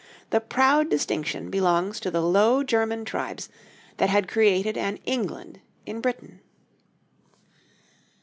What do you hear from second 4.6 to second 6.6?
an England in Britain.